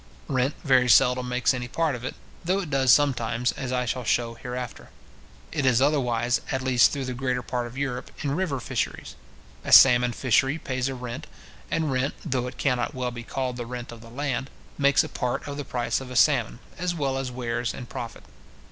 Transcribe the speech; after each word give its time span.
Rent 0.27 0.55
very 0.63 0.89
seldom 0.89 1.29
makes 1.29 1.53
any 1.53 1.67
part 1.67 1.93
of 1.93 2.03
it, 2.03 2.15
though 2.43 2.61
it 2.61 2.71
does 2.71 2.91
sometimes, 2.91 3.51
as 3.51 3.71
I 3.71 3.85
shall 3.85 4.03
shew 4.03 4.33
hereafter. 4.33 4.89
It 5.51 5.63
is 5.63 5.79
otherwise, 5.79 6.41
at 6.51 6.63
least 6.63 6.91
through 6.91 7.05
the 7.05 7.13
greater 7.13 7.43
part 7.43 7.67
of 7.67 7.77
Europe, 7.77 8.09
in 8.23 8.31
river 8.35 8.59
fisheries. 8.59 9.13
A 9.63 9.71
salmon 9.71 10.11
fishery 10.11 10.57
pays 10.57 10.87
a 10.89 10.95
rent; 10.95 11.27
and 11.69 11.91
rent, 11.91 12.15
though 12.25 12.47
it 12.47 12.57
cannot 12.57 12.95
well 12.95 13.11
be 13.11 13.21
called 13.21 13.57
the 13.57 13.67
rent 13.67 13.91
of 13.91 14.03
land, 14.11 14.49
makes 14.75 15.03
a 15.03 15.07
part 15.07 15.47
of 15.47 15.55
the 15.55 15.63
price 15.65 16.01
of 16.01 16.09
a 16.09 16.15
salmon, 16.15 16.57
as 16.79 16.95
well 16.95 17.15
as 17.15 17.29
wares 17.29 17.71
and 17.71 17.87
profit. 17.87 18.23